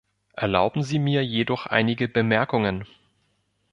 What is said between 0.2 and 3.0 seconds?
Erlauben Sie mir jedoch einige Bemerkungen.